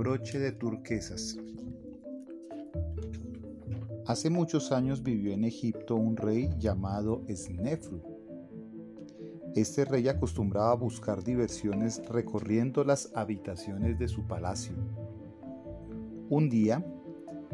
[0.00, 1.36] broche de turquesas.
[4.06, 8.00] Hace muchos años vivió en Egipto un rey llamado Snefru.
[9.54, 14.72] Este rey acostumbraba a buscar diversiones recorriendo las habitaciones de su palacio.
[16.30, 16.82] Un día,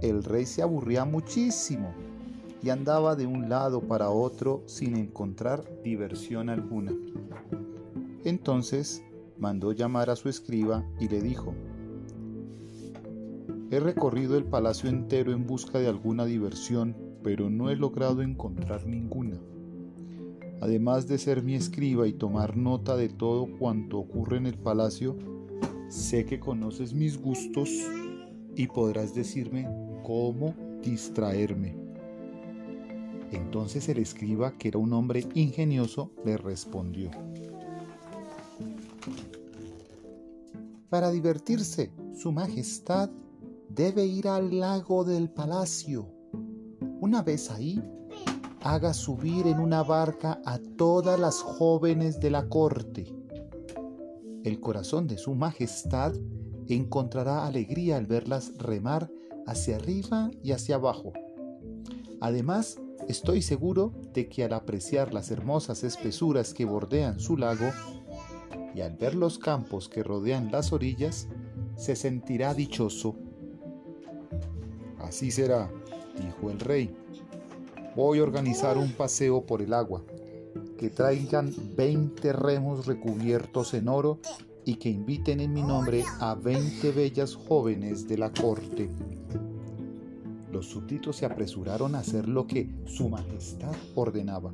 [0.00, 1.92] el rey se aburría muchísimo
[2.62, 6.92] y andaba de un lado para otro sin encontrar diversión alguna.
[8.24, 9.02] Entonces
[9.38, 11.52] mandó llamar a su escriba y le dijo,
[13.70, 18.86] He recorrido el palacio entero en busca de alguna diversión, pero no he logrado encontrar
[18.86, 19.38] ninguna.
[20.62, 25.18] Además de ser mi escriba y tomar nota de todo cuanto ocurre en el palacio,
[25.90, 27.68] sé que conoces mis gustos
[28.56, 29.68] y podrás decirme
[30.02, 31.76] cómo distraerme.
[33.32, 37.10] Entonces el escriba, que era un hombre ingenioso, le respondió.
[40.88, 43.10] Para divertirse, Su Majestad
[43.78, 46.08] debe ir al lago del palacio.
[47.00, 47.80] Una vez ahí,
[48.60, 53.14] haga subir en una barca a todas las jóvenes de la corte.
[54.42, 56.12] El corazón de Su Majestad
[56.66, 59.12] encontrará alegría al verlas remar
[59.46, 61.12] hacia arriba y hacia abajo.
[62.20, 67.70] Además, estoy seguro de que al apreciar las hermosas espesuras que bordean su lago,
[68.74, 71.28] y al ver los campos que rodean las orillas,
[71.76, 73.27] se sentirá dichoso.
[75.08, 75.70] Así será,
[76.22, 76.94] dijo el rey.
[77.96, 80.02] Voy a organizar un paseo por el agua,
[80.76, 84.20] que traigan 20 remos recubiertos en oro
[84.66, 88.90] y que inviten en mi nombre a 20 bellas jóvenes de la corte.
[90.52, 94.52] Los súbditos se apresuraron a hacer lo que su majestad ordenaba.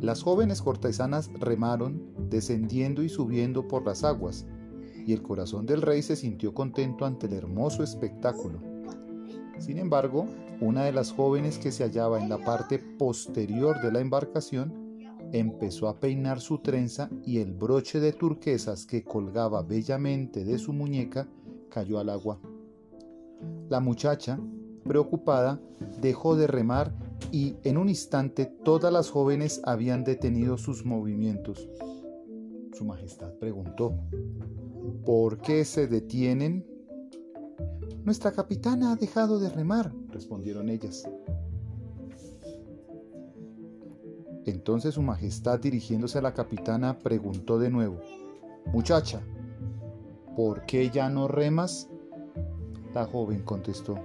[0.00, 4.46] Las jóvenes cortesanas remaron, descendiendo y subiendo por las aguas,
[5.06, 8.60] y el corazón del rey se sintió contento ante el hermoso espectáculo.
[9.58, 10.26] Sin embargo,
[10.60, 15.88] una de las jóvenes que se hallaba en la parte posterior de la embarcación empezó
[15.88, 21.28] a peinar su trenza y el broche de turquesas que colgaba bellamente de su muñeca
[21.68, 22.38] cayó al agua.
[23.68, 24.40] La muchacha,
[24.84, 25.60] preocupada,
[26.00, 26.92] dejó de remar
[27.30, 31.68] y en un instante todas las jóvenes habían detenido sus movimientos.
[32.72, 33.94] Su Majestad preguntó,
[35.04, 36.66] ¿por qué se detienen?
[38.04, 41.08] Nuestra capitana ha dejado de remar, respondieron ellas.
[44.46, 48.00] Entonces Su Majestad, dirigiéndose a la capitana, preguntó de nuevo,
[48.66, 49.20] Muchacha,
[50.36, 51.88] ¿por qué ya no remas?
[52.94, 53.96] La joven contestó,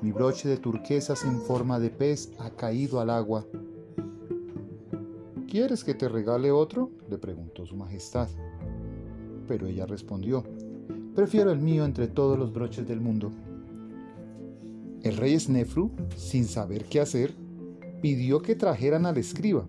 [0.00, 3.46] mi broche de turquesas en forma de pez ha caído al agua.
[5.54, 6.90] ¿Quieres que te regale otro?
[7.08, 8.28] le preguntó su majestad.
[9.46, 10.42] Pero ella respondió,
[11.14, 13.30] prefiero el mío entre todos los broches del mundo.
[15.04, 17.36] El rey Snefru, sin saber qué hacer,
[18.02, 19.64] pidió que trajeran al escriba.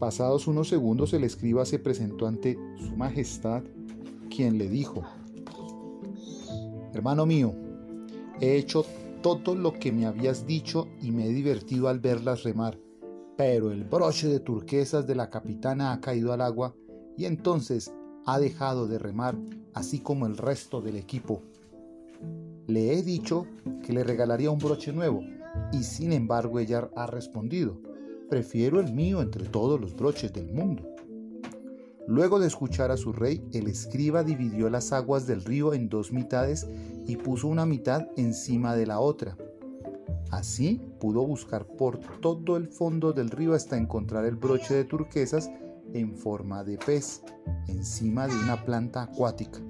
[0.00, 3.62] Pasados unos segundos el escriba se presentó ante su majestad,
[4.34, 5.04] quien le dijo,
[6.92, 7.54] Hermano mío,
[8.40, 8.84] he hecho
[9.22, 12.80] todo lo que me habías dicho y me he divertido al verlas remar,
[13.38, 16.74] pero el broche de turquesas de la capitana ha caído al agua
[17.16, 17.94] y entonces
[18.26, 19.36] ha dejado de remar,
[19.74, 21.42] así como el resto del equipo.
[22.66, 23.46] Le he dicho
[23.84, 25.22] que le regalaría un broche nuevo
[25.70, 27.80] y sin embargo ella ha respondido,
[28.28, 30.82] prefiero el mío entre todos los broches del mundo.
[32.08, 36.10] Luego de escuchar a su rey, el escriba dividió las aguas del río en dos
[36.10, 36.66] mitades
[37.06, 39.36] y puso una mitad encima de la otra.
[40.30, 45.50] Así pudo buscar por todo el fondo del río hasta encontrar el broche de turquesas
[45.94, 47.22] en forma de pez,
[47.66, 49.60] encima de una planta acuática.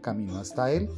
[0.00, 0.88] Caminó hasta él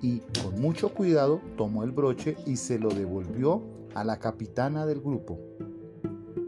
[0.00, 3.62] y con mucho cuidado tomó el broche y se lo devolvió
[3.94, 5.38] a la capitana del grupo.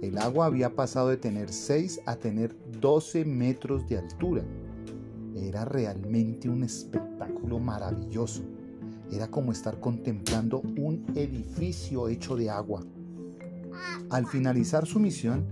[0.01, 4.43] El agua había pasado de tener 6 a tener 12 metros de altura.
[5.37, 8.43] Era realmente un espectáculo maravilloso.
[9.11, 12.85] Era como estar contemplando un edificio hecho de agua.
[14.11, 15.45] Al finalizar su misión,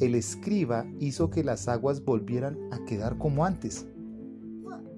[0.00, 3.86] el escriba hizo que las aguas volvieran a quedar como antes.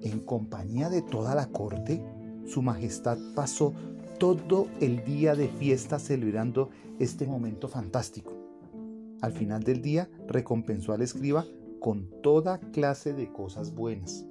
[0.01, 2.03] En compañía de toda la corte,
[2.45, 3.73] su Majestad pasó
[4.17, 6.69] todo el día de fiesta celebrando
[6.99, 8.33] este momento fantástico.
[9.21, 11.45] Al final del día recompensó al escriba
[11.79, 14.25] con toda clase de cosas buenas.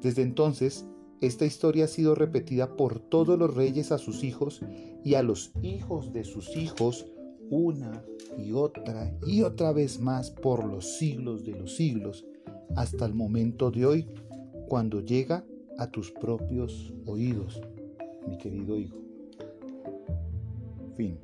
[0.00, 0.86] Desde entonces,
[1.20, 4.60] esta historia ha sido repetida por todos los reyes a sus hijos
[5.04, 7.06] y a los hijos de sus hijos
[7.50, 8.04] una
[8.36, 12.24] y otra y otra vez más por los siglos de los siglos,
[12.74, 14.06] hasta el momento de hoy,
[14.68, 15.44] cuando llega
[15.78, 17.60] a tus propios oídos,
[18.26, 18.96] mi querido hijo.
[20.96, 21.18] Fin.